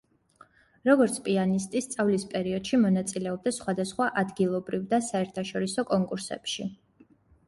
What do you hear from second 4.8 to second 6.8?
და საერთაშორისო კონკურსებში.